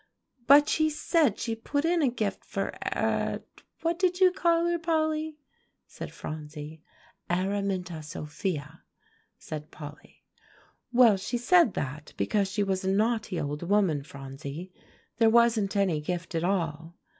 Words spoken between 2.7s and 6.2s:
Ara what did you call her, Polly?" said